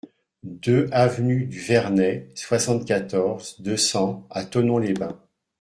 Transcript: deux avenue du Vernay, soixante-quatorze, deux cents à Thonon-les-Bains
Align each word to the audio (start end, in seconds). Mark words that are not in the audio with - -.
deux 0.41 0.89
avenue 0.91 1.45
du 1.45 1.59
Vernay, 1.59 2.27
soixante-quatorze, 2.33 3.61
deux 3.61 3.77
cents 3.77 4.25
à 4.31 4.43
Thonon-les-Bains 4.43 5.19